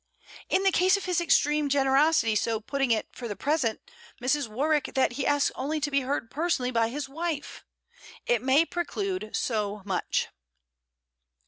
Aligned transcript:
'In 0.49 0.63
the 0.63 0.71
case 0.71 0.97
of 0.97 1.05
his 1.05 1.21
extreme 1.21 1.69
generosity 1.69 2.33
so 2.35 2.59
putting 2.59 2.89
it, 2.89 3.07
for 3.11 3.27
the 3.27 3.35
present, 3.35 3.79
Mrs. 4.19 4.47
Warwick, 4.47 4.95
that 4.95 5.11
he 5.11 5.27
asks 5.27 5.51
only 5.53 5.79
to 5.79 5.91
be 5.91 5.99
heard 6.01 6.31
personally 6.31 6.71
by 6.71 6.89
his 6.89 7.07
wife! 7.07 7.63
It 8.25 8.41
may 8.41 8.65
preclude 8.65 9.29
so 9.35 9.83
much.' 9.85 10.29